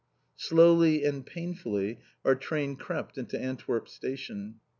Slowly 0.37 1.03
and 1.05 1.23
painfully 1.23 1.99
our 2.25 2.33
train 2.33 2.75
crept 2.75 3.19
into 3.19 3.39
Antwerp 3.39 3.87
station. 3.87 4.59